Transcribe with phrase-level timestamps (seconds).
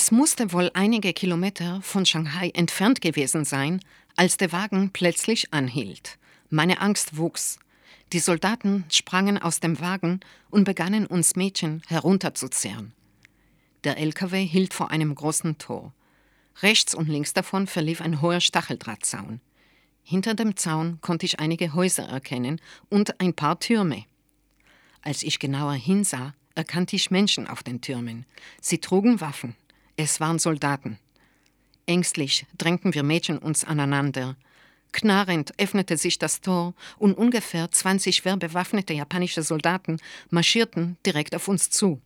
[0.00, 3.80] Es musste wohl einige Kilometer von Shanghai entfernt gewesen sein,
[4.14, 6.18] als der Wagen plötzlich anhielt.
[6.50, 7.58] Meine Angst wuchs.
[8.12, 12.92] Die Soldaten sprangen aus dem Wagen und begannen uns Mädchen herunterzuzehren.
[13.82, 15.92] Der LKW hielt vor einem großen Tor.
[16.62, 19.40] Rechts und links davon verlief ein hoher Stacheldrahtzaun.
[20.04, 24.04] Hinter dem Zaun konnte ich einige Häuser erkennen und ein paar Türme.
[25.02, 28.26] Als ich genauer hinsah, erkannte ich Menschen auf den Türmen.
[28.60, 29.56] Sie trugen Waffen.
[30.00, 30.96] Es waren Soldaten.
[31.84, 34.36] Ängstlich drängten wir Mädchen uns aneinander.
[34.92, 39.98] Knarrend öffnete sich das Tor und ungefähr 20 schwer bewaffnete japanische Soldaten
[40.30, 42.00] marschierten direkt auf uns zu.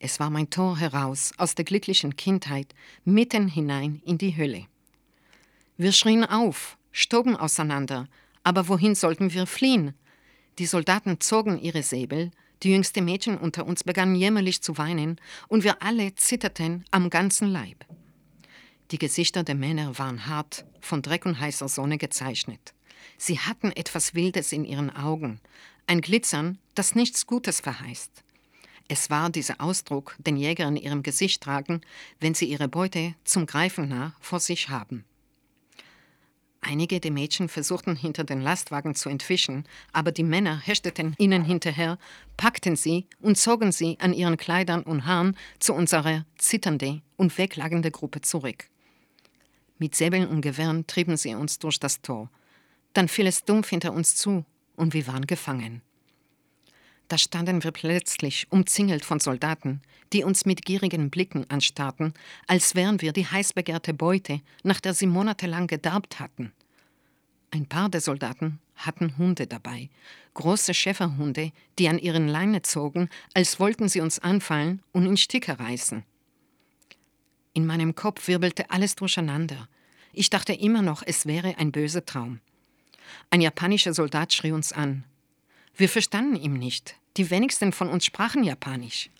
[0.00, 4.66] Es war mein Tor heraus aus der glücklichen Kindheit mitten hinein in die Hölle.
[5.76, 8.08] Wir schrien auf, stoben auseinander,
[8.42, 9.94] aber wohin sollten wir fliehen?
[10.58, 12.32] Die Soldaten zogen ihre Säbel,
[12.62, 17.48] die jüngste Mädchen unter uns begann jämmerlich zu weinen, und wir alle zitterten am ganzen
[17.48, 17.84] Leib.
[18.90, 22.74] Die Gesichter der Männer waren hart, von Dreck und heißer Sonne gezeichnet.
[23.16, 25.40] Sie hatten etwas Wildes in ihren Augen,
[25.86, 28.24] ein Glitzern, das nichts Gutes verheißt.
[28.88, 31.80] Es war dieser Ausdruck, den Jäger in ihrem Gesicht tragen,
[32.18, 35.04] wenn sie ihre Beute zum Greifen nah vor sich haben.
[36.62, 41.98] Einige der Mädchen versuchten hinter den Lastwagen zu entwischen, aber die Männer hechteten ihnen hinterher,
[42.36, 47.90] packten sie und zogen sie an ihren Kleidern und Haaren zu unserer zitternde und weglagende
[47.90, 48.68] Gruppe zurück.
[49.78, 52.30] Mit Säbeln und Gewehren trieben sie uns durch das Tor.
[52.92, 54.44] Dann fiel es dumpf hinter uns zu
[54.76, 55.80] und wir waren gefangen.
[57.10, 62.14] Da standen wir plötzlich umzingelt von Soldaten, die uns mit gierigen Blicken anstarrten,
[62.46, 66.52] als wären wir die heißbegehrte Beute, nach der sie monatelang gedarbt hatten.
[67.50, 69.90] Ein paar der Soldaten hatten Hunde dabei,
[70.34, 71.50] große Schäferhunde,
[71.80, 76.04] die an ihren Leine zogen, als wollten sie uns anfallen und in Stücke reißen.
[77.54, 79.68] In meinem Kopf wirbelte alles durcheinander.
[80.12, 82.38] Ich dachte immer noch, es wäre ein böser Traum.
[83.30, 85.02] Ein japanischer Soldat schrie uns an.
[85.74, 86.99] Wir verstanden ihn nicht.
[87.16, 89.10] Die wenigsten von uns sprachen Japanisch.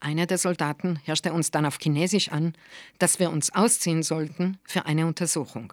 [0.00, 2.54] Einer der Soldaten herrschte uns dann auf Chinesisch an,
[2.98, 5.72] dass wir uns ausziehen sollten für eine Untersuchung.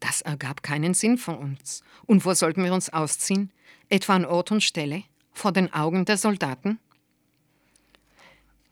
[0.00, 1.82] Das ergab keinen Sinn für uns.
[2.06, 3.50] Und wo sollten wir uns ausziehen?
[3.88, 5.02] Etwa an Ort und Stelle?
[5.32, 6.78] Vor den Augen der Soldaten?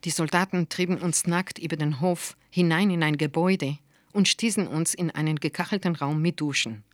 [0.04, 3.78] Die Soldaten trieben uns nackt über den Hof hinein in ein Gebäude
[4.12, 6.84] und stießen uns in einen gekachelten Raum mit Duschen.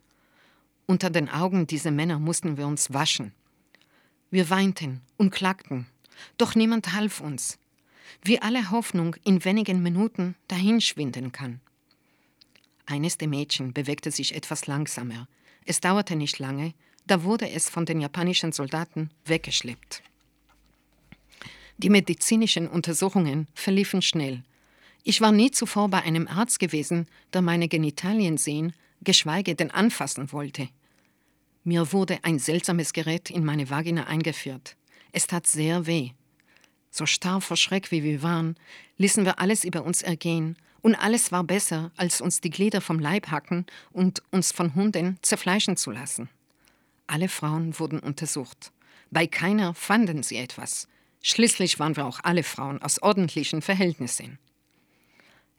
[0.87, 3.33] Unter den Augen dieser Männer mussten wir uns waschen.
[4.31, 5.87] Wir weinten und klagten,
[6.37, 7.59] doch niemand half uns,
[8.23, 11.59] wie alle Hoffnung in wenigen Minuten dahinschwinden kann.
[12.85, 15.27] Eines der Mädchen bewegte sich etwas langsamer.
[15.65, 16.73] Es dauerte nicht lange,
[17.07, 20.01] da wurde es von den japanischen Soldaten weggeschleppt.
[21.77, 24.43] Die medizinischen Untersuchungen verliefen schnell.
[25.03, 30.31] Ich war nie zuvor bei einem Arzt gewesen, der meine Genitalien sehen, geschweige denn anfassen
[30.31, 30.69] wollte.
[31.63, 34.75] Mir wurde ein seltsames Gerät in meine Vagina eingeführt.
[35.11, 36.11] Es tat sehr weh.
[36.89, 38.55] So starr vor Schreck wie wir waren,
[38.97, 42.97] ließen wir alles über uns ergehen, und alles war besser, als uns die Glieder vom
[42.97, 46.27] Leib hacken und uns von Hunden zerfleischen zu lassen.
[47.05, 48.71] Alle Frauen wurden untersucht.
[49.11, 50.87] Bei keiner fanden sie etwas.
[51.21, 54.39] Schließlich waren wir auch alle Frauen aus ordentlichen Verhältnissen.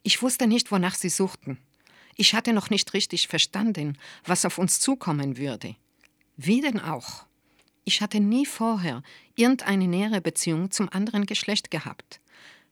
[0.02, 1.58] Ich wusste nicht, wonach sie suchten.
[2.16, 5.76] Ich hatte noch nicht richtig verstanden, was auf uns zukommen würde.
[6.44, 7.24] Wie denn auch?
[7.84, 9.04] Ich hatte nie vorher
[9.36, 12.20] irgendeine nähere Beziehung zum anderen Geschlecht gehabt.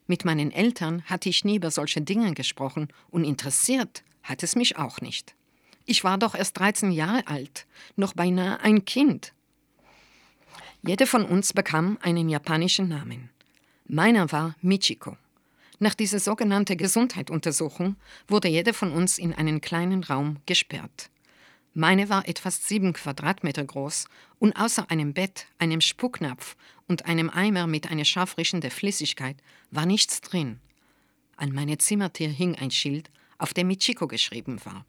[0.09, 4.77] Mit meinen Eltern hatte ich nie über solche Dinge gesprochen und interessiert hat es mich
[4.77, 5.37] auch nicht.
[5.87, 9.33] Ich war doch erst 13 Jahre alt, noch beinahe ein Kind.
[10.83, 13.31] Jede von uns bekam einen japanischen Namen.
[13.87, 15.17] Meiner war Michiko.
[15.79, 17.95] Nach dieser sogenannten Gesundheitsuntersuchung
[18.27, 21.09] wurde jeder von uns in einen kleinen Raum gesperrt.
[21.81, 24.05] Meine war etwas sieben Quadratmeter groß
[24.39, 26.55] und außer einem Bett, einem Spucknapf
[26.87, 29.39] und einem Eimer mit einer scharf Flüssigkeit
[29.71, 30.61] war nichts drin.
[31.39, 34.85] An meine Zimmertür hing ein Schild, auf dem Michiko geschrieben war.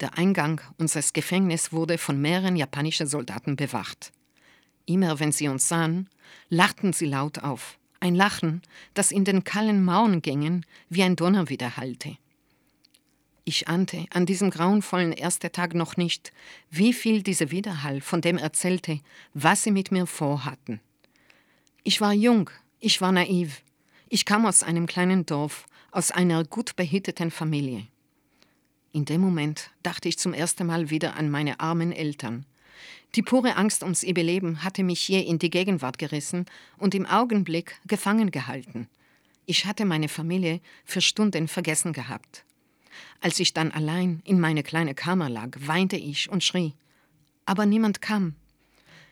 [0.00, 4.10] Der Eingang unseres Gefängnisses wurde von mehreren japanischen Soldaten bewacht.
[4.84, 6.10] Immer wenn sie uns sahen,
[6.48, 7.78] lachten sie laut auf.
[8.00, 8.62] Ein Lachen,
[8.94, 12.16] das in den kahlen Mauern gingen, wie ein Donner widerhallte.
[13.44, 16.32] Ich ahnte an diesem grauenvollen ersten Tag noch nicht,
[16.70, 19.00] wie viel dieser Widerhall von dem erzählte,
[19.34, 20.80] was sie mit mir vorhatten.
[21.82, 23.62] Ich war jung, ich war naiv.
[24.08, 27.86] Ich kam aus einem kleinen Dorf, aus einer gut behüteten Familie.
[28.92, 32.46] In dem Moment dachte ich zum ersten Mal wieder an meine armen Eltern,
[33.14, 36.46] die pure Angst ums Überleben hatte mich je in die Gegenwart gerissen
[36.78, 38.88] und im Augenblick gefangen gehalten.
[39.44, 42.44] Ich hatte meine Familie für Stunden vergessen gehabt.
[43.20, 46.74] Als ich dann allein in meine kleine Kammer lag, weinte ich und schrie.
[47.46, 48.34] Aber niemand kam.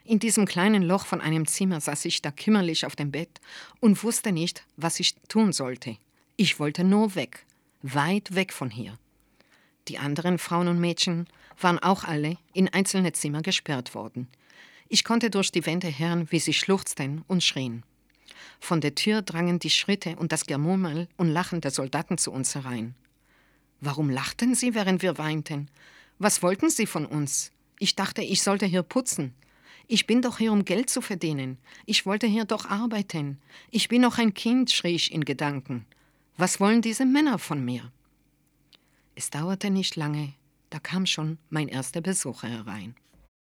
[0.05, 3.41] In diesem kleinen Loch von einem Zimmer saß ich da kümmerlich auf dem Bett
[3.81, 5.97] und wusste nicht, was ich tun sollte.
[6.37, 7.45] Ich wollte nur weg,
[7.83, 8.99] weit weg von hier.
[9.89, 11.27] Die anderen Frauen und Mädchen
[11.61, 14.29] waren auch alle in einzelne Zimmer gesperrt worden.
[14.89, 17.85] Ich konnte durch die Wände hören, wie sie schluchzten und schrien.
[18.59, 22.55] Von der Tür drangen die Schritte und das Gemurmel und Lachen der Soldaten zu uns
[22.55, 22.95] herein.
[23.81, 25.69] Warum lachten sie, während wir weinten?
[26.19, 27.53] Was wollten sie von uns?
[27.79, 29.35] Ich dachte, ich sollte hier putzen.
[29.87, 31.59] Ich bin doch hier, um Geld zu verdienen.
[31.87, 33.41] Ich wollte hier doch arbeiten.
[33.71, 35.87] Ich bin noch ein Kind, schrie ich in Gedanken.
[36.37, 37.91] Was wollen diese Männer von mir?
[39.15, 40.35] Es dauerte nicht lange,
[40.71, 42.95] da kam schon mein erster Besucher herein.